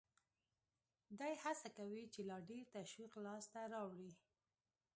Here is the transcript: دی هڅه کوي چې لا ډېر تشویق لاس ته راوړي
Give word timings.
دی 1.19 1.33
هڅه 1.43 1.69
کوي 1.77 2.03
چې 2.13 2.21
لا 2.29 2.37
ډېر 2.49 2.63
تشویق 2.75 3.13
لاس 3.25 3.45
ته 3.53 3.61
راوړي 3.73 4.11